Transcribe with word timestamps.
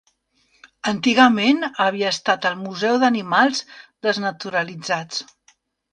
Antigament 0.91 1.59
havia 1.85 2.09
estat 2.15 2.47
el 2.51 2.57
museu 2.63 2.97
d'animals 3.05 3.63
desnaturalitzats. 4.09 5.25